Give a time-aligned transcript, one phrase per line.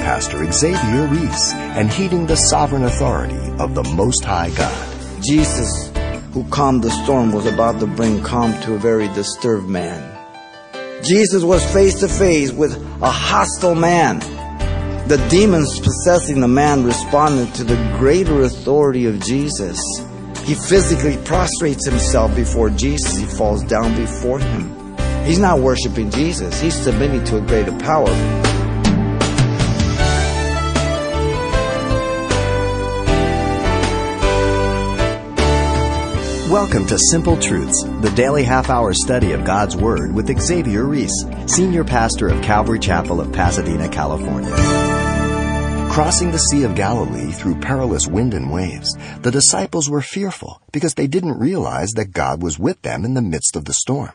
[0.00, 5.22] Pastor Xavier Reese and heeding the sovereign authority of the Most High God.
[5.22, 5.92] Jesus,
[6.32, 10.18] who calmed the storm, was about to bring calm to a very disturbed man.
[11.04, 14.18] Jesus was face to face with a hostile man.
[15.08, 19.78] The demons possessing the man responded to the greater authority of Jesus.
[20.44, 23.16] He physically prostrates himself before Jesus.
[23.16, 24.96] He falls down before him.
[25.24, 26.60] He's not worshiping Jesus.
[26.60, 28.49] He's submitting to a greater power.
[36.50, 41.24] Welcome to Simple Truths, the daily half hour study of God's Word with Xavier Reese,
[41.46, 44.50] Senior Pastor of Calvary Chapel of Pasadena, California.
[45.92, 50.94] Crossing the Sea of Galilee through perilous wind and waves, the disciples were fearful because
[50.94, 54.10] they didn't realize that God was with them in the midst of the storm.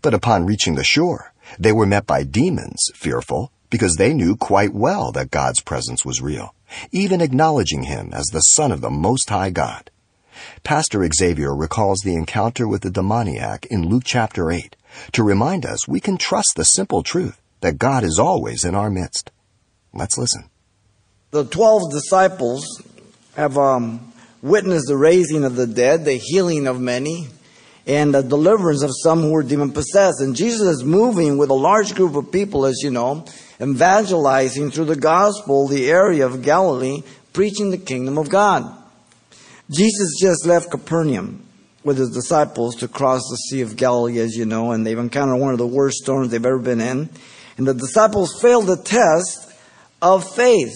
[0.00, 4.72] But upon reaching the shore, they were met by demons, fearful because they knew quite
[4.72, 6.54] well that God's presence was real,
[6.90, 9.90] even acknowledging him as the Son of the Most High God.
[10.62, 14.76] Pastor Xavier recalls the encounter with the demoniac in Luke chapter 8
[15.12, 18.90] to remind us we can trust the simple truth that God is always in our
[18.90, 19.30] midst.
[19.92, 20.44] Let's listen.
[21.30, 22.82] The twelve disciples
[23.36, 27.28] have um, witnessed the raising of the dead, the healing of many,
[27.86, 30.20] and the deliverance of some who were demon possessed.
[30.20, 33.24] And Jesus is moving with a large group of people, as you know,
[33.60, 38.79] evangelizing through the gospel the area of Galilee, preaching the kingdom of God.
[39.70, 41.46] Jesus just left Capernaum
[41.84, 45.36] with his disciples to cross the Sea of Galilee, as you know, and they've encountered
[45.36, 47.08] one of the worst storms they've ever been in.
[47.56, 49.52] And the disciples failed the test
[50.02, 50.74] of faith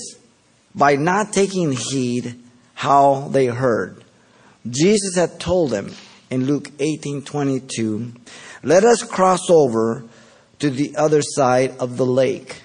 [0.75, 2.39] by not taking heed
[2.75, 4.03] how they heard.
[4.69, 5.93] Jesus had told them
[6.31, 8.13] in Luke 18:22,
[8.63, 10.05] "Let us cross over
[10.59, 12.63] to the other side of the lake."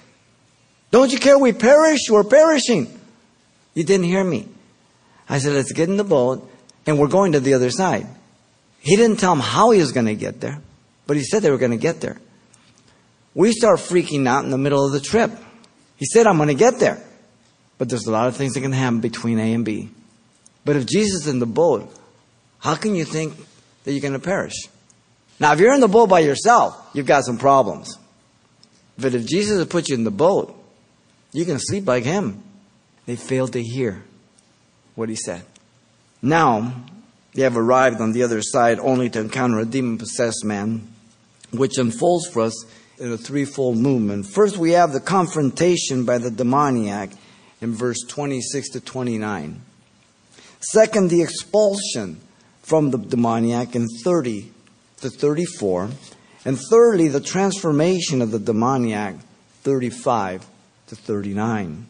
[0.90, 2.10] Don't you care we perish?
[2.10, 2.88] We're perishing.
[3.74, 4.48] You didn't hear me.
[5.30, 6.46] I said, let's get in the boat
[6.86, 8.06] and we're going to the other side.
[8.80, 10.60] He didn't tell them how he was going to get there,
[11.06, 12.18] but he said they were going to get there.
[13.32, 15.30] We start freaking out in the middle of the trip.
[15.96, 17.00] He said, I'm going to get there.
[17.78, 19.90] But there's a lot of things that can happen between A and B.
[20.64, 21.94] But if Jesus is in the boat,
[22.58, 23.34] how can you think
[23.84, 24.54] that you're going to perish?
[25.38, 27.96] Now, if you're in the boat by yourself, you've got some problems.
[28.98, 30.56] But if Jesus has put you in the boat,
[31.32, 32.42] you can sleep like him.
[33.06, 34.02] They failed to hear
[34.94, 35.42] what he said.
[36.22, 36.74] Now,
[37.34, 40.88] they have arrived on the other side only to encounter a demon possessed man,
[41.52, 42.64] which unfolds for us
[42.98, 44.26] in a threefold movement.
[44.26, 47.10] First, we have the confrontation by the demoniac
[47.60, 49.62] in verse 26 to 29.
[50.60, 52.20] Second, the expulsion
[52.62, 54.52] from the demoniac in 30
[54.98, 55.90] to 34.
[56.44, 59.16] And thirdly, the transformation of the demoniac
[59.62, 60.46] 35
[60.88, 61.86] to 39.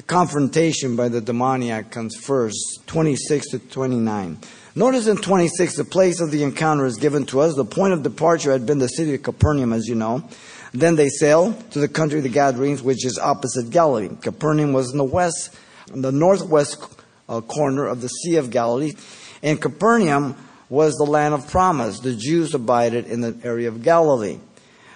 [0.00, 2.56] The confrontation by the demoniac comes first,
[2.86, 4.38] 26 to 29.
[4.74, 7.54] Notice in 26, the place of the encounter is given to us.
[7.54, 10.26] The point of departure had been the city of Capernaum, as you know.
[10.72, 14.08] Then they sail to the country of the Gadarenes, which is opposite Galilee.
[14.22, 15.54] Capernaum was in the west,
[15.92, 16.82] in the northwest
[17.28, 18.94] uh, corner of the Sea of Galilee.
[19.42, 20.34] And Capernaum
[20.70, 22.00] was the land of promise.
[22.00, 24.38] The Jews abided in the area of Galilee.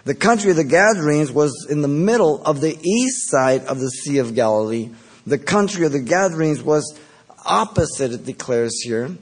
[0.05, 3.89] The country of the Gadarenes was in the middle of the east side of the
[3.89, 4.91] Sea of Galilee.
[5.27, 6.99] The country of the Gadarenes was
[7.47, 9.17] opposite, it declares here.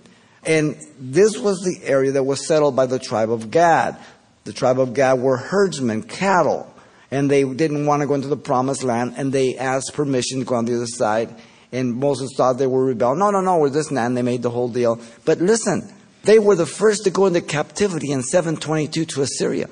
[0.44, 3.96] And this was the area that was settled by the tribe of Gad.
[4.42, 6.72] The tribe of Gad were herdsmen, cattle,
[7.12, 10.44] and they didn't want to go into the promised land, and they asked permission to
[10.44, 11.32] go on the other side.
[11.70, 13.20] And Moses thought they were rebelling.
[13.20, 14.16] No, no, no, we're this land.
[14.16, 15.00] They made the whole deal.
[15.24, 15.94] But listen,
[16.24, 19.68] they were the first to go into captivity in 722 to Assyria.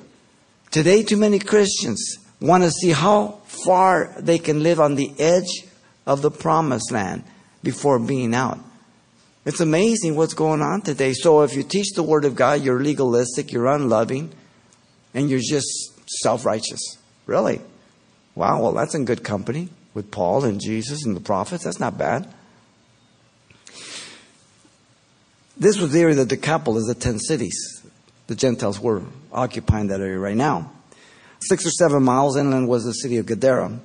[0.71, 5.65] Today, too many Christians want to see how far they can live on the edge
[6.07, 7.25] of the promised land
[7.61, 8.57] before being out.
[9.43, 11.11] It's amazing what's going on today.
[11.11, 14.31] So if you teach the Word of God, you're legalistic, you're unloving,
[15.13, 15.67] and you're just
[16.21, 16.97] self righteous.
[17.25, 17.59] Really?
[18.33, 21.65] Wow, well, that's in good company with Paul and Jesus and the prophets.
[21.65, 22.33] That's not bad.
[25.57, 27.80] This was the area that Decapolis the ten cities
[28.31, 29.01] the Gentiles were
[29.33, 30.71] occupying that area right now.
[31.41, 33.77] Six or seven miles inland was the city of Gadara.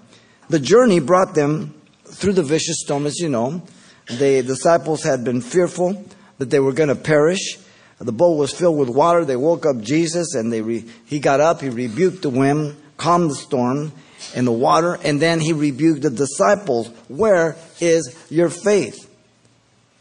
[0.48, 3.60] The journey brought them through the vicious storm, as you know.
[4.08, 6.04] The disciples had been fearful
[6.38, 7.58] that they were going to perish.
[7.98, 9.24] The boat was filled with water.
[9.24, 11.60] They woke up Jesus and they re- he got up.
[11.60, 13.90] He rebuked the wind, calmed the storm
[14.36, 16.86] and the water, and then he rebuked the disciples.
[17.08, 19.10] Where is your faith?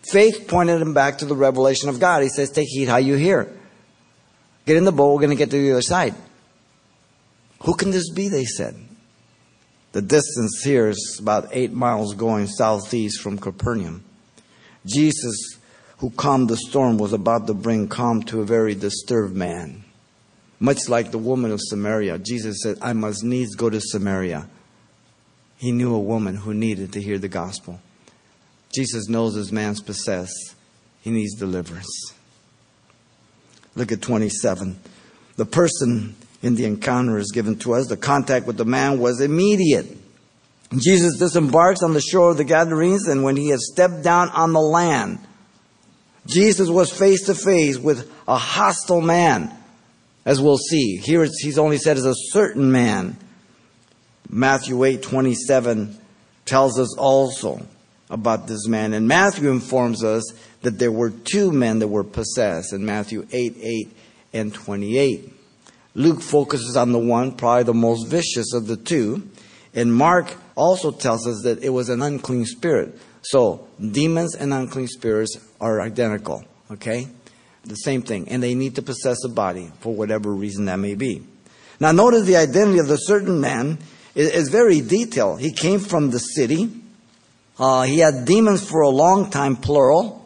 [0.03, 2.21] Faith pointed him back to the revelation of God.
[2.21, 3.51] He says, Take heed how you hear.
[4.65, 6.15] Get in the boat, we're going to get to the other side.
[7.63, 8.29] Who can this be?
[8.29, 8.75] They said.
[9.91, 14.03] The distance here is about eight miles going southeast from Capernaum.
[14.85, 15.57] Jesus,
[15.97, 19.83] who calmed the storm, was about to bring calm to a very disturbed man.
[20.59, 24.47] Much like the woman of Samaria, Jesus said, I must needs go to Samaria.
[25.57, 27.79] He knew a woman who needed to hear the gospel.
[28.75, 30.55] Jesus knows this man's possessed.
[31.01, 32.14] He needs deliverance.
[33.75, 34.79] Look at 27.
[35.35, 37.87] The person in the encounter is given to us.
[37.87, 39.97] The contact with the man was immediate.
[40.77, 44.53] Jesus disembarks on the shore of the Gadarenes, and when he had stepped down on
[44.53, 45.19] the land,
[46.25, 49.55] Jesus was face to face with a hostile man,
[50.25, 50.97] as we'll see.
[50.97, 53.17] Here he's only said as a certain man.
[54.29, 55.99] Matthew 8 27
[56.45, 57.65] tells us also
[58.09, 58.93] about this man.
[58.93, 60.23] And Matthew informs us
[60.61, 63.97] that there were two men that were possessed in Matthew 8 8
[64.33, 65.33] and 28.
[65.95, 69.27] Luke focuses on the one, probably the most vicious of the two.
[69.73, 72.97] And Mark also tells us that it was an unclean spirit.
[73.21, 77.07] So demons and unclean spirits are identical, okay?
[77.63, 78.29] The same thing.
[78.29, 81.23] And they need to possess a body for whatever reason that may be.
[81.79, 83.79] Now notice the identity of the certain man
[84.13, 85.41] is, very detailed.
[85.41, 86.71] He came from the city.
[87.57, 90.21] Uh, he had demons for a long time, plural.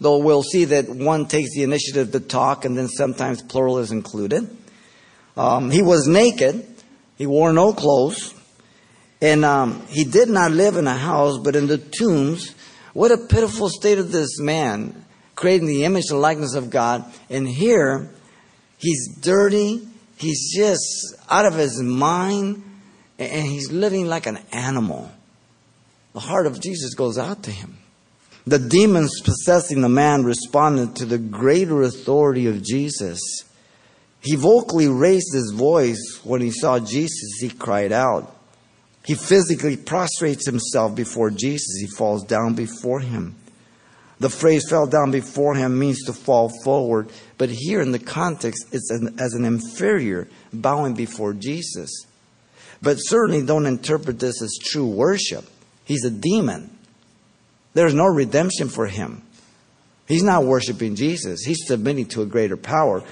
[0.00, 3.92] Though we'll see that one takes the initiative to talk and then sometimes plural is
[3.92, 4.56] included.
[5.36, 6.66] Um, he was naked.
[7.16, 8.34] He wore no clothes.
[9.20, 12.52] And um, he did not live in a house, but in the tombs.
[12.92, 15.04] What a pitiful state of this man,
[15.36, 17.04] creating the image and likeness of God.
[17.30, 18.10] And here,
[18.78, 19.86] he's dirty.
[20.16, 22.64] He's just out of his mind.
[23.20, 25.12] And he's living like an animal.
[26.12, 27.78] The heart of Jesus goes out to him.
[28.46, 33.20] The demons possessing the man responded to the greater authority of Jesus.
[34.20, 37.38] He vocally raised his voice when he saw Jesus.
[37.40, 38.36] He cried out.
[39.04, 41.80] He physically prostrates himself before Jesus.
[41.80, 43.36] He falls down before him.
[44.20, 48.66] The phrase fell down before him means to fall forward, but here in the context,
[48.70, 51.90] it's an, as an inferior bowing before Jesus.
[52.80, 55.44] But certainly don't interpret this as true worship.
[55.84, 56.76] He's a demon.
[57.74, 59.22] There's no redemption for him.
[60.06, 63.02] He's not worshiping Jesus, he's submitting to a greater power.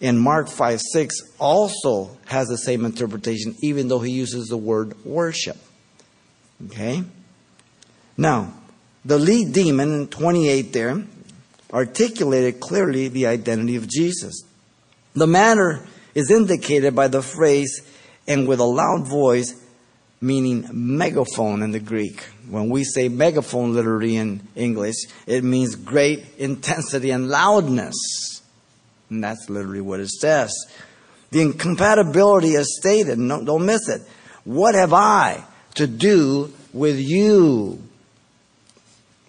[0.00, 4.94] And Mark 5 6 also has the same interpretation, even though he uses the word
[5.04, 5.56] worship.
[6.66, 7.02] Okay?
[8.16, 8.52] Now,
[9.04, 11.02] the lead demon in 28 there
[11.72, 14.42] articulated clearly the identity of Jesus.
[15.14, 15.84] The manner
[16.14, 17.82] is indicated by the phrase,
[18.26, 19.54] and with a loud voice,
[20.20, 22.22] meaning megaphone in the Greek.
[22.48, 28.42] When we say megaphone literally in English, it means great intensity and loudness.
[29.10, 30.52] And that's literally what it says.
[31.30, 33.18] The incompatibility is stated.
[33.18, 34.02] No, don't miss it.
[34.44, 35.44] What have I
[35.74, 37.82] to do with you?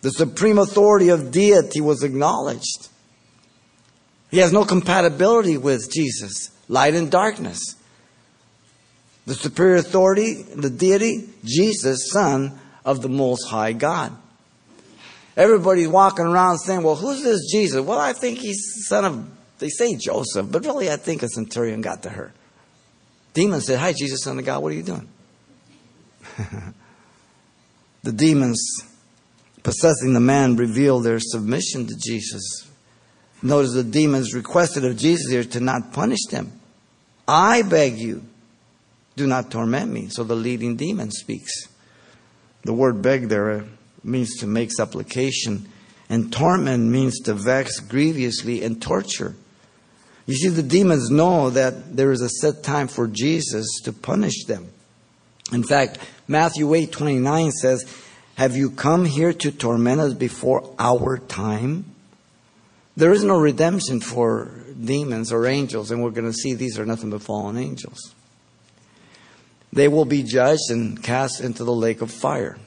[0.02, 2.88] The supreme authority of deity was acknowledged.
[4.32, 7.76] He has no compatibility with Jesus, light and darkness.
[9.30, 14.12] The superior authority, the deity, Jesus, Son of the Most High God.
[15.38, 17.80] Everybody's walking around saying, well, who's this Jesus?
[17.80, 19.30] Well, I think he's the son of,
[19.60, 22.34] they say Joseph, but really I think a centurion got to her.
[23.36, 25.08] Demon said, Hi, Jesus, son of God, what are you doing?
[28.02, 28.81] the demons
[29.62, 32.68] possessing the man reveal their submission to Jesus.
[33.44, 36.59] Notice the demons requested of Jesus here to not punish them.
[37.28, 38.24] I beg you,
[39.19, 40.07] do not torment me.
[40.07, 41.68] So the leading demon speaks.
[42.64, 43.66] The word beg there
[44.04, 45.68] means to make supplication,
[46.09, 49.35] and torment means to vex grievously and torture.
[50.26, 54.45] You see, the demons know that there is a set time for Jesus to punish
[54.45, 54.69] them.
[55.52, 55.97] In fact,
[56.28, 57.85] Matthew 8 29 says,
[58.35, 61.85] Have you come here to torment us before our time?
[62.95, 66.85] There is no redemption for demons or angels, and we're going to see these are
[66.85, 68.14] nothing but fallen angels.
[69.71, 72.57] They will be judged and cast into the lake of fire.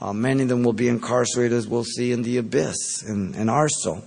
[0.00, 3.50] Uh, many of them will be incarcerated, as we'll see in the abyss and, and
[3.50, 4.02] Arso.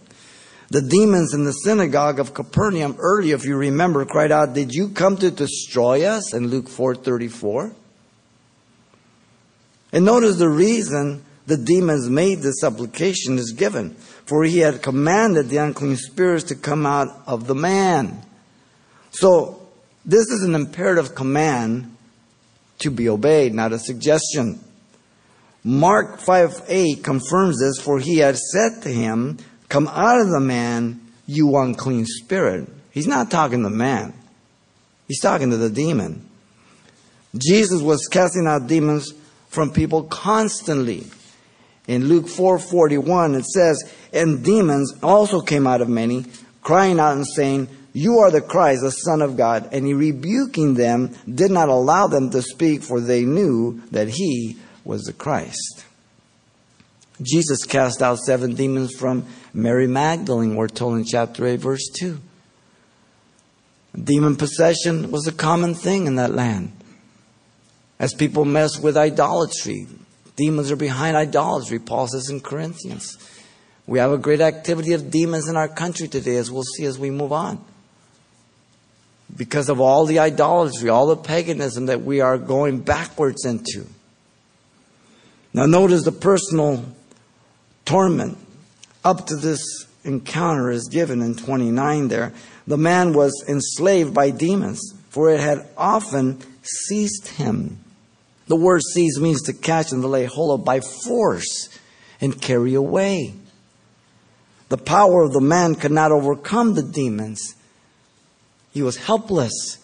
[0.70, 4.88] The demons in the synagogue of Capernaum earlier, if you remember, cried out, Did you
[4.88, 6.34] come to destroy us?
[6.34, 7.74] in Luke 4.34.
[9.92, 13.96] And notice the reason the demons made this supplication is given.
[14.26, 18.24] For he had commanded the unclean spirits to come out of the man.
[19.12, 19.61] So
[20.06, 21.96] this is an imperative command
[22.80, 24.60] to be obeyed, not a suggestion.
[25.64, 29.38] Mark 5 8 confirms this, for he had said to him,
[29.70, 32.68] Come out of the man, you unclean spirit.
[32.92, 34.14] He's not talking to the man,
[35.08, 36.28] he's talking to the demon.
[37.38, 39.14] Jesus was casting out demons
[39.48, 41.08] from people constantly.
[41.88, 46.26] In Luke 4:41 it says, "And demons also came out of many,
[46.62, 49.70] crying out and saying, you are the Christ, the Son of God.
[49.72, 54.58] And he rebuking them did not allow them to speak, for they knew that he
[54.84, 55.86] was the Christ.
[57.22, 62.20] Jesus cast out seven demons from Mary Magdalene, we're told in chapter 8, verse 2.
[64.02, 66.72] Demon possession was a common thing in that land.
[68.00, 69.86] As people mess with idolatry,
[70.38, 73.18] demons are behind idolatry, Paul says in Corinthians.
[73.86, 76.98] We have a great activity of demons in our country today, as we'll see as
[76.98, 77.64] we move on.
[79.36, 83.86] Because of all the idolatry, all the paganism that we are going backwards into.
[85.54, 86.86] Now, notice the personal
[87.86, 88.38] torment
[89.04, 92.34] up to this encounter is given in 29 there.
[92.68, 97.80] The man was enslaved by demons, for it had often seized him.
[98.48, 101.70] The word seize means to catch and to lay hold of by force
[102.20, 103.34] and carry away.
[104.70, 107.56] The power of the man could not overcome the demons.
[108.72, 109.80] He was helpless.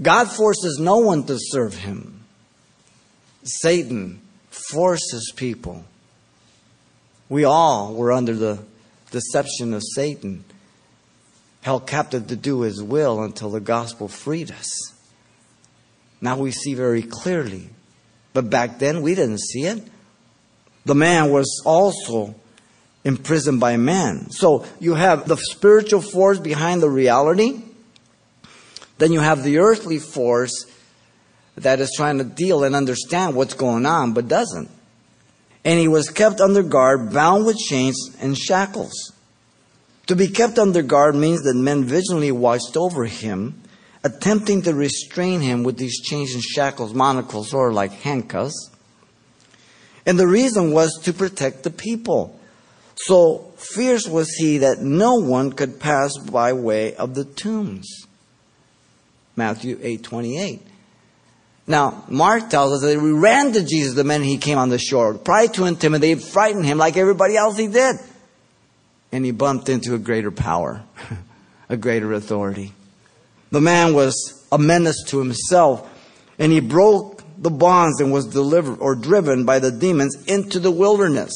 [0.00, 2.20] God forces no one to serve him.
[3.42, 5.84] Satan forces people.
[7.28, 8.62] We all were under the
[9.10, 10.44] deception of Satan,
[11.62, 14.92] held captive to do his will until the gospel freed us.
[16.20, 17.70] Now we see very clearly.
[18.32, 19.82] But back then we didn't see it.
[20.84, 22.34] The man was also
[23.04, 24.30] imprisoned by man.
[24.30, 27.62] So you have the spiritual force behind the reality.
[28.98, 30.66] Then you have the earthly force
[31.56, 34.70] that is trying to deal and understand what's going on, but doesn't.
[35.64, 39.12] And he was kept under guard, bound with chains and shackles.
[40.06, 43.60] To be kept under guard means that men vigilantly watched over him,
[44.04, 48.70] attempting to restrain him with these chains and shackles, manacles, or like handcuffs.
[50.04, 52.38] And the reason was to protect the people.
[52.94, 58.05] So fierce was he that no one could pass by way of the tombs.
[59.36, 60.62] Matthew 8 28.
[61.68, 64.78] Now, Mark tells us that we ran to Jesus the minute he came on the
[64.78, 67.96] shore, tried to intimidate, frighten him like everybody else he did.
[69.10, 70.82] And he bumped into a greater power,
[71.68, 72.72] a greater authority.
[73.50, 75.88] The man was a menace to himself,
[76.38, 80.70] and he broke the bonds and was delivered or driven by the demons into the
[80.70, 81.32] wilderness.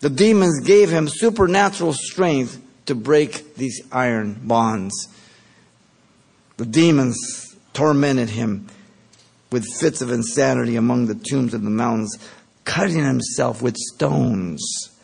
[0.00, 5.08] The demons gave him supernatural strength to break these iron bonds.
[6.56, 8.68] The demons tormented him
[9.52, 12.16] with fits of insanity among the tombs of the mountains,
[12.64, 14.62] cutting himself with stones.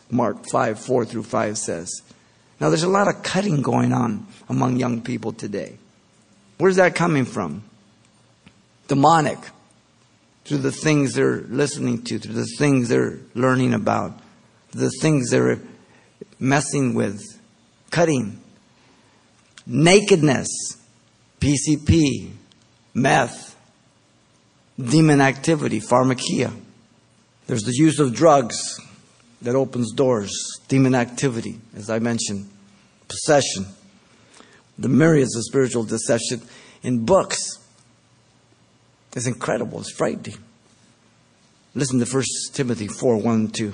[0.09, 2.01] Mark 5 4 through 5 says.
[2.59, 5.77] Now, there's a lot of cutting going on among young people today.
[6.57, 7.63] Where's that coming from?
[8.87, 9.39] Demonic.
[10.45, 14.19] Through the things they're listening to, through the things they're learning about,
[14.71, 15.59] the things they're
[16.39, 17.21] messing with,
[17.91, 18.39] cutting.
[19.65, 20.49] Nakedness,
[21.43, 22.31] PCP,
[22.93, 23.59] meth,
[24.79, 26.53] demon activity, pharmakeia.
[27.47, 28.79] There's the use of drugs
[29.41, 30.31] that opens doors,
[30.69, 32.49] demon activity, as I mentioned,
[33.09, 33.65] possession,
[34.79, 36.41] the myriads of spiritual deception
[36.81, 37.59] in books.
[39.13, 40.37] It's incredible, it's frightening.
[41.75, 42.23] Listen to 1
[42.53, 43.73] Timothy 4 1 2.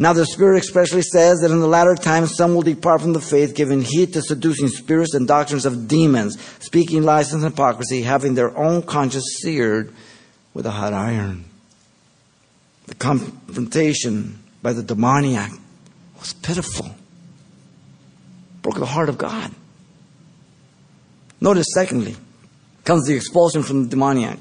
[0.00, 3.20] Now the Spirit expressly says that in the latter times some will depart from the
[3.20, 8.34] faith, giving heed to seducing spirits and doctrines of demons, speaking lies and hypocrisy, having
[8.34, 9.92] their own conscience seared
[10.54, 11.44] with a hot iron.
[12.86, 15.50] The confrontation by the demoniac
[16.18, 16.94] was pitiful.
[18.62, 19.50] Broke the heart of God.
[21.40, 22.16] Notice, secondly,
[22.84, 24.38] comes the expulsion from the demoniac.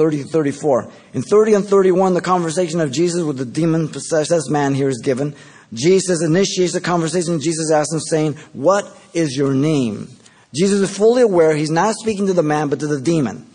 [0.00, 0.90] 30 to 34.
[1.12, 5.02] In 30 and 31, the conversation of Jesus with the demon possessed man here is
[5.04, 5.36] given.
[5.74, 7.38] Jesus initiates the conversation.
[7.38, 10.08] Jesus asks him, saying, What is your name?
[10.54, 13.46] Jesus is fully aware he's not speaking to the man, but to the demon.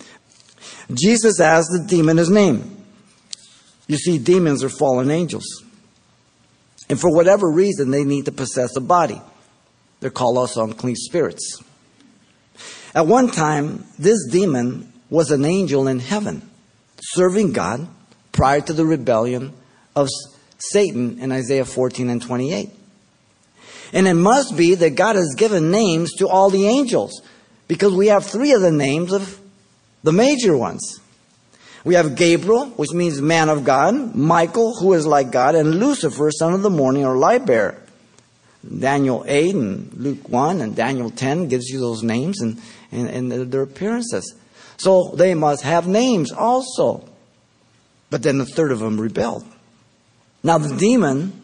[0.93, 2.77] Jesus asks the demon his name.
[3.87, 5.63] You see, demons are fallen angels.
[6.91, 9.19] And for whatever reason, they need to possess a body.
[9.99, 11.63] They're called also unclean spirits.
[12.93, 16.50] At one time, this demon was an angel in heaven,
[17.01, 17.88] serving God
[18.31, 19.53] prior to the rebellion
[19.95, 20.09] of
[20.57, 22.69] Satan in Isaiah 14 and 28.
[23.93, 27.21] And it must be that God has given names to all the angels
[27.67, 29.39] because we have three of the names of
[30.03, 31.00] the major ones.
[31.83, 36.31] We have Gabriel, which means man of God, Michael, who is like God, and Lucifer,
[36.31, 37.79] son of the morning, or light bearer.
[38.79, 42.59] Daniel 8 and Luke 1 and Daniel 10 gives you those names and,
[42.91, 44.35] and, and their appearances.
[44.77, 47.08] So they must have names also.
[48.10, 49.46] But then a third of them rebelled.
[50.44, 51.41] Now the demon,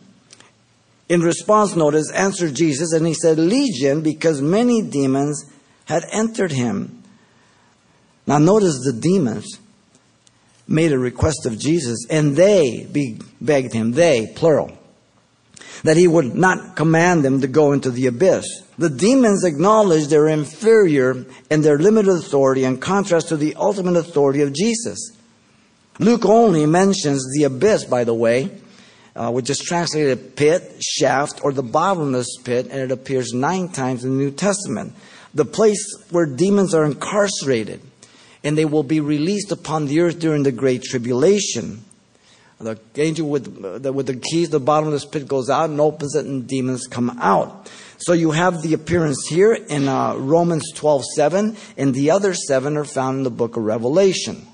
[1.10, 5.44] in response, notice, answered Jesus and he said, Legion, because many demons
[5.86, 7.04] had entered him.
[8.28, 9.60] Now notice the demons
[10.68, 12.88] made a request of Jesus and they
[13.42, 14.72] begged him, they, plural,
[15.84, 18.46] that he would not command them to go into the abyss.
[18.82, 24.42] The demons acknowledge their inferior and their limited authority in contrast to the ultimate authority
[24.42, 25.16] of Jesus.
[26.00, 28.50] Luke only mentions the abyss, by the way,
[29.16, 34.04] uh, which is translated pit, shaft, or the bottomless pit, and it appears nine times
[34.04, 34.96] in the New Testament.
[35.36, 37.82] The place where demons are incarcerated,
[38.44, 41.86] and they will be released upon the earth during the Great Tribulation.
[42.60, 46.26] The angel with the, with the keys, the bottomless pit goes out and opens it,
[46.26, 47.70] and demons come out.
[48.02, 52.76] So you have the appearance here in uh, Romans 12 7, and the other seven
[52.76, 54.48] are found in the book of Revelation,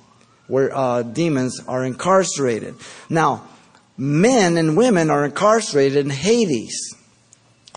[0.48, 2.76] where uh, demons are incarcerated.
[3.10, 3.48] Now,
[3.98, 6.94] men and women are incarcerated in Hades.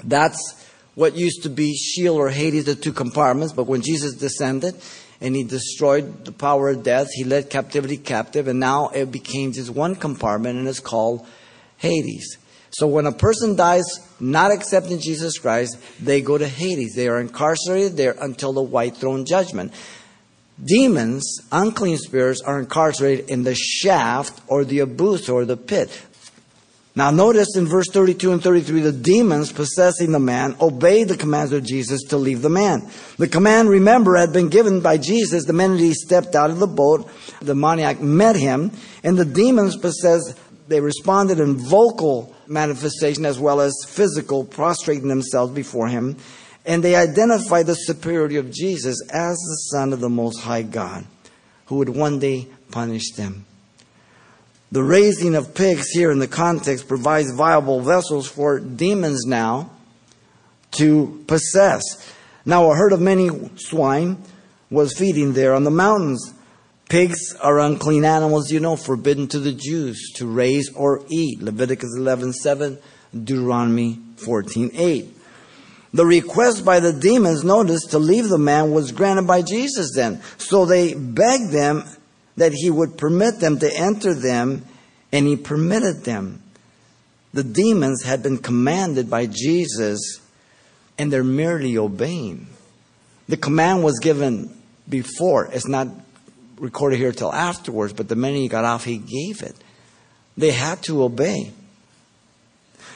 [0.03, 4.75] That's what used to be Sheol or Hades, the two compartments, but when Jesus descended,
[5.21, 7.09] and he destroyed the power of death.
[7.13, 11.25] He led captivity captive, and now it became just one compartment, and it's called
[11.77, 12.39] Hades.
[12.73, 13.85] So when a person dies
[14.21, 16.95] not accepting Jesus Christ, they go to Hades.
[16.95, 19.73] They are incarcerated there until the white throne judgment.
[20.63, 26.07] Demons, unclean spirits, are incarcerated in the shaft or the abyss or the pit.
[26.95, 31.53] Now, notice in verse 32 and 33, the demons possessing the man obeyed the commands
[31.53, 32.91] of Jesus to leave the man.
[33.17, 36.67] The command, remember, had been given by Jesus the minute he stepped out of the
[36.67, 37.09] boat.
[37.41, 38.73] The maniac met him,
[39.05, 40.37] and the demons possessed,
[40.69, 46.17] they responded in vocal manifestation as well as physical, prostrating themselves before him.
[46.67, 51.07] And they identify the superiority of Jesus as the Son of the Most High God,
[51.67, 53.47] who would one day punish them.
[54.73, 59.71] The raising of pigs here in the context provides viable vessels for demons now
[60.73, 61.83] to possess.
[62.45, 64.23] Now, a herd of many swine
[64.71, 66.35] was feeding there on the mountains.
[66.91, 71.41] Pigs are unclean animals, you know, forbidden to the Jews to raise or eat.
[71.41, 72.79] Leviticus 11:7,
[73.15, 75.07] Deuteronomy 14:8.
[75.95, 80.21] The request by the demons, notice, to leave the man was granted by Jesus then.
[80.37, 81.85] So they begged them
[82.37, 84.65] that he would permit them to enter them,
[85.13, 86.43] and he permitted them.
[87.33, 90.19] The demons had been commanded by Jesus,
[90.99, 92.49] and they're merely obeying.
[93.29, 94.51] The command was given
[94.89, 95.49] before.
[95.53, 95.87] It's not
[96.61, 99.57] recorded here till afterwards, but the minute he got off, he gave it.
[100.37, 101.53] They had to obey.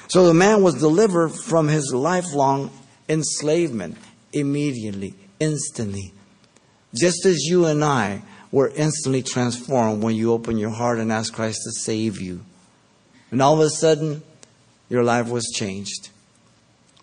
[0.09, 2.70] So the man was delivered from his lifelong
[3.09, 3.96] enslavement
[4.33, 6.12] immediately, instantly.
[6.94, 8.22] Just as you and I
[8.53, 12.44] were instantly transformed when you open your heart and ask Christ to save you.
[13.31, 14.22] And all of a sudden,
[14.88, 16.11] your life was changed.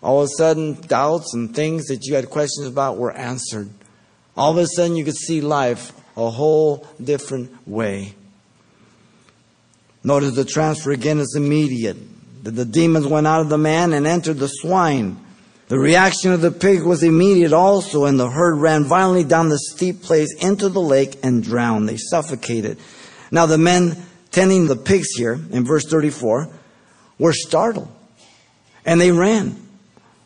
[0.02, 3.68] All of a sudden, doubts and things that you had questions about were answered.
[4.36, 8.14] All of a sudden, you could see life a whole different way.
[10.04, 11.96] Notice the transfer again is immediate.
[12.44, 15.16] That the demons went out of the man and entered the swine.
[15.68, 19.58] The reaction of the pig was immediate also, and the herd ran violently down the
[19.58, 21.88] steep place into the lake and drowned.
[21.88, 22.78] They suffocated.
[23.30, 23.96] Now, the men
[24.32, 26.48] tending the pigs here, in verse 34,
[27.18, 27.88] were startled,
[28.84, 29.61] and they ran.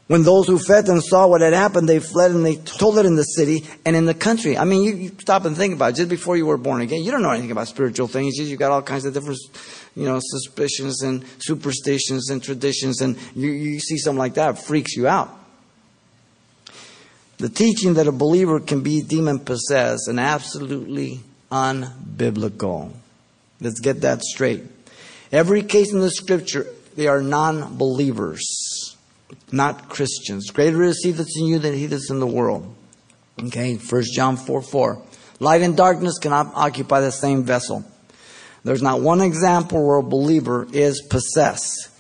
[0.08, 3.06] When those who fed them saw what had happened, they fled and they told it
[3.06, 4.56] in the city and in the country.
[4.56, 5.96] I mean, you, you, stop and think about it.
[5.96, 8.36] Just before you were born again, you don't know anything about spiritual things.
[8.36, 9.40] You got all kinds of different,
[9.96, 14.94] you know, suspicions and superstitions and traditions, and you, you see something like that, freaks
[14.96, 15.28] you out.
[17.38, 22.92] The teaching that a believer can be demon possessed and absolutely unbiblical.
[23.60, 24.62] Let's get that straight.
[25.32, 28.42] Every case in the scripture, they are non believers,
[29.52, 30.50] not Christians.
[30.50, 32.74] Greater is he that's in you than he that's in the world.
[33.42, 35.02] Okay, 1 John 4 4.
[35.40, 37.84] Light and darkness cannot occupy the same vessel.
[38.64, 41.90] There's not one example where a believer is possessed.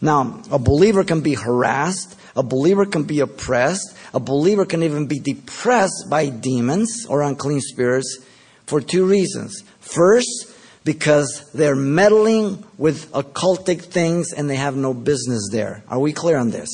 [0.00, 5.06] Now, a believer can be harassed, a believer can be oppressed, a believer can even
[5.06, 8.18] be depressed by demons or unclean spirits
[8.66, 9.64] for two reasons.
[9.80, 10.53] First,
[10.84, 15.82] because they're meddling with occultic things and they have no business there.
[15.88, 16.68] Are we clear on this?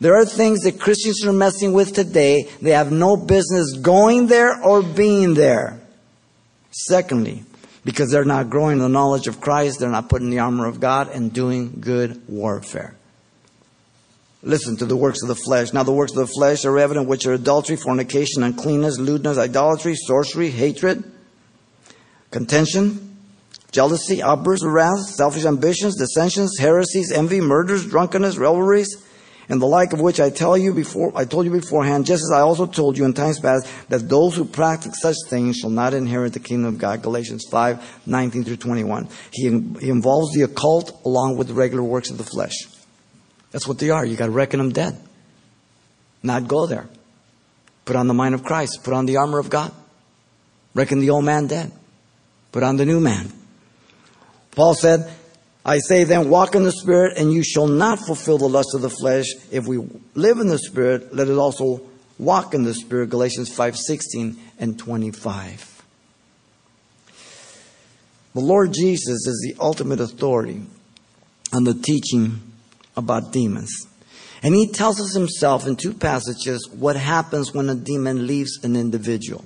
[0.00, 2.48] There are things that Christians are messing with today.
[2.60, 5.80] They have no business going there or being there.
[6.72, 7.44] Secondly,
[7.84, 11.08] because they're not growing the knowledge of Christ, they're not putting the armor of God
[11.10, 12.96] and doing good warfare.
[14.42, 15.72] Listen to the works of the flesh.
[15.72, 19.94] Now the works of the flesh are evident, which are adultery, fornication, uncleanness, lewdness, idolatry,
[19.94, 21.04] sorcery, hatred,
[22.34, 23.16] contention,
[23.70, 28.96] jealousy, outbursts of wrath, selfish ambitions, dissensions, heresies, envy, murders, drunkenness, revelries,
[29.48, 32.32] and the like of which I tell you before I told you beforehand, just as
[32.34, 35.94] I also told you in times past, that those who practice such things shall not
[35.94, 37.02] inherit the kingdom of God.
[37.02, 39.08] Galatians 5, 19 through 21.
[39.30, 39.42] He,
[39.80, 42.56] he involves the occult along with the regular works of the flesh.
[43.52, 44.04] That's what they are.
[44.04, 44.98] You gotta reckon them dead.
[46.24, 46.88] Not go there.
[47.84, 48.82] Put on the mind of Christ.
[48.82, 49.70] Put on the armor of God.
[50.74, 51.70] Reckon the old man dead.
[52.54, 53.32] Put on the new man.
[54.52, 55.12] Paul said,
[55.64, 58.80] I say then, walk in the Spirit, and you shall not fulfill the lust of
[58.80, 59.26] the flesh.
[59.50, 59.78] If we
[60.14, 61.82] live in the Spirit, let us also
[62.16, 63.10] walk in the Spirit.
[63.10, 65.82] Galatians 5 16 and 25.
[68.34, 70.62] The Lord Jesus is the ultimate authority
[71.52, 72.40] on the teaching
[72.96, 73.88] about demons.
[74.44, 78.76] And he tells us himself in two passages what happens when a demon leaves an
[78.76, 79.44] individual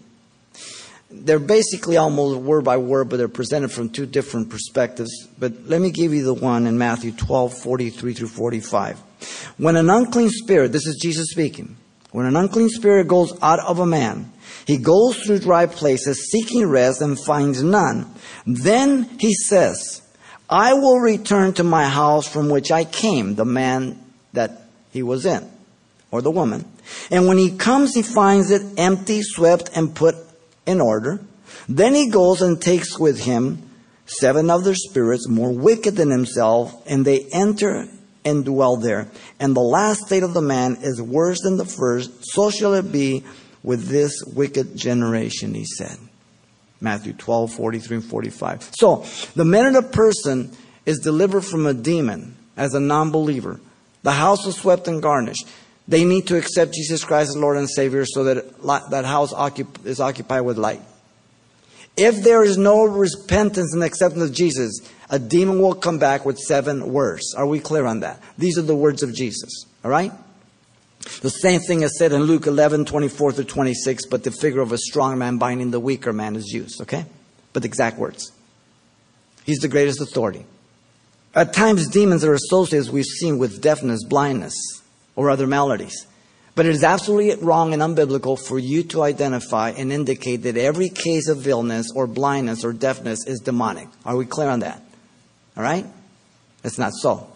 [1.11, 5.27] they're basically almost word by word, but they're presented from two different perspectives.
[5.39, 8.99] But let me give you the one in Matthew 12, 43 through 45.
[9.57, 11.77] When an unclean spirit, this is Jesus speaking,
[12.13, 14.33] when an unclean spirit goes out of a man,
[14.67, 18.13] he goes through dry places seeking rest and finds none.
[18.47, 20.03] Then he says,
[20.51, 23.99] I will return to my house from which I came, the man
[24.35, 25.51] that he was in,
[26.11, 26.67] or the woman.
[27.11, 30.17] And when he comes, he finds it empty, swept, and put
[30.69, 31.19] in order.
[31.69, 33.63] Then he goes and takes with him
[34.05, 37.89] seven other spirits more wicked than himself, and they enter
[38.25, 39.09] and dwell there.
[39.41, 42.11] And the last state of the man is worse than the first.
[42.33, 43.25] So shall it be
[43.63, 45.97] with this wicked generation, he said.
[46.81, 48.71] Matthew 12, 43 and 45.
[48.73, 49.05] So,
[49.35, 50.53] the minute a person
[50.87, 53.59] is delivered from a demon as a non believer,
[54.03, 55.47] the house is swept and garnished.
[55.89, 59.33] They need to accept Jesus Christ as Lord and Savior so that that house
[59.85, 60.83] is occupied with light.
[61.97, 66.39] If there is no repentance and acceptance of Jesus, a demon will come back with
[66.39, 67.35] seven words.
[67.35, 68.23] Are we clear on that?
[68.37, 69.65] These are the words of Jesus.
[69.83, 70.13] All right?
[71.23, 74.73] The same thing is said in Luke 11, 24 to 26, but the figure of
[74.73, 76.83] a strong man binding the weaker man is used.
[76.83, 77.07] Okay?
[77.53, 78.31] But the exact words.
[79.45, 80.45] He's the greatest authority.
[81.35, 84.55] At times, demons are associated, as we've seen, with deafness, blindness,
[85.19, 86.07] or other maladies.
[86.55, 90.91] But it is absolutely wrong and unbiblical for you to identify and indicate that every
[90.91, 93.89] case of illness or blindness or deafness is demonic.
[94.05, 94.81] Are we clear on that?
[95.57, 95.85] All right?
[96.63, 97.29] It's not so.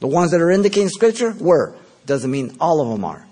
[0.00, 1.74] The ones that are indicated in Scripture were.
[2.04, 3.26] Doesn't mean all of them are.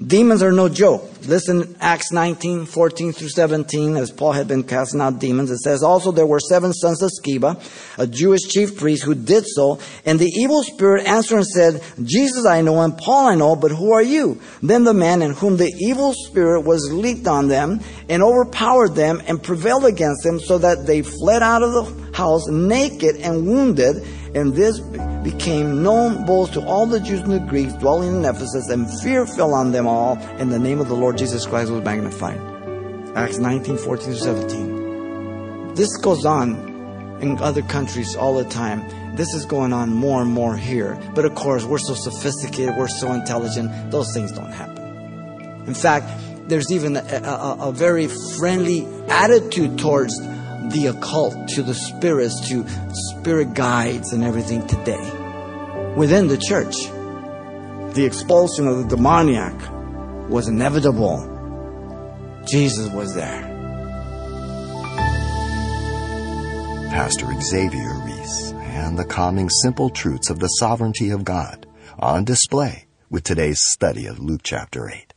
[0.00, 1.06] Demons are no joke.
[1.26, 5.50] Listen, Acts 19, 14 through 17, as Paul had been casting out demons.
[5.50, 7.62] It says, Also there were seven sons of Sceva,
[7.98, 9.80] a Jewish chief priest, who did so.
[10.06, 13.70] And the evil spirit answered and said, Jesus I know, and Paul I know, but
[13.70, 14.40] who are you?
[14.62, 19.22] Then the man in whom the evil spirit was leaped on them, and overpowered them,
[19.26, 24.06] and prevailed against them, so that they fled out of the house naked and wounded.
[24.34, 28.68] And this became known both to all the Jews and the Greeks dwelling in Ephesus,
[28.70, 31.84] and fear fell on them all, and the name of the Lord Jesus Christ was
[31.84, 32.40] magnified.
[33.14, 35.74] Acts 19, 14 17.
[35.74, 36.54] This goes on
[37.20, 38.82] in other countries all the time.
[39.16, 40.98] This is going on more and more here.
[41.14, 44.78] But of course, we're so sophisticated, we're so intelligent, those things don't happen.
[45.66, 46.06] In fact,
[46.48, 50.18] there's even a, a, a very friendly attitude towards
[50.70, 52.66] the occult, to the spirits, to
[53.10, 55.12] spirit guides and everything today.
[55.96, 56.74] Within the church,
[57.94, 59.54] the expulsion of the demoniac
[60.28, 61.28] was inevitable.
[62.46, 63.50] Jesus was there.
[66.90, 71.66] Pastor Xavier Reese and the calming simple truths of the sovereignty of God
[71.98, 75.11] on display with today's study of Luke chapter 8.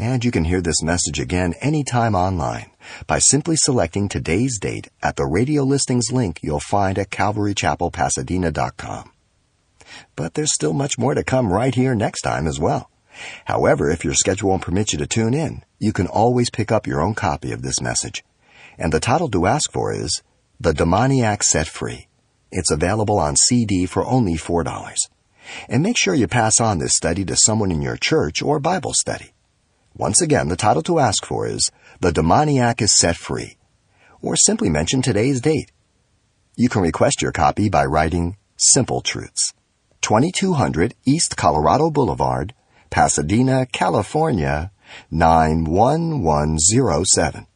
[0.00, 2.70] And you can hear this message again anytime online
[3.06, 9.12] by simply selecting today's date at the radio listings link you'll find at calvarychapelpasadena.com.
[10.16, 12.90] But there's still much more to come right here next time as well.
[13.44, 16.86] However, if your schedule won't permit you to tune in, you can always pick up
[16.86, 18.24] your own copy of this message.
[18.78, 20.22] And the title to ask for is
[20.58, 22.08] The Demoniac Set Free.
[22.50, 24.96] It's available on CD for only $4.
[25.68, 28.94] And make sure you pass on this study to someone in your church or Bible
[28.94, 29.34] study.
[29.96, 33.56] Once again, the title to ask for is The Demoniac is Set Free,
[34.22, 35.72] or simply mention today's date.
[36.56, 39.52] You can request your copy by writing Simple Truths,
[40.02, 42.54] 2200 East Colorado Boulevard,
[42.90, 44.70] Pasadena, California,
[45.10, 47.46] 91107.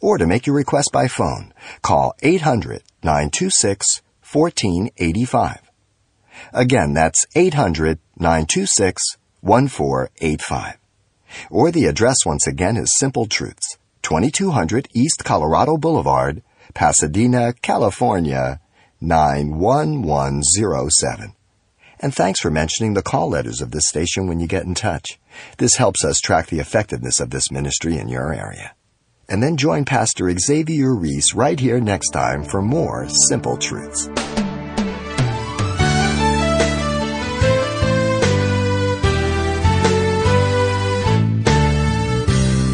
[0.00, 5.60] Or to make your request by phone, call 800 926 1485.
[6.52, 10.77] Again, that's 800 926 1485.
[11.50, 16.42] Or the address once again is Simple Truths, 2200 East Colorado Boulevard,
[16.74, 18.60] Pasadena, California,
[19.00, 21.34] 91107.
[22.00, 25.18] And thanks for mentioning the call letters of this station when you get in touch.
[25.58, 28.74] This helps us track the effectiveness of this ministry in your area.
[29.28, 34.08] And then join Pastor Xavier Reese right here next time for more Simple Truths.